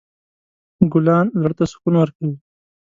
[0.91, 2.35] ګلان زړه ته سکون ورکوي.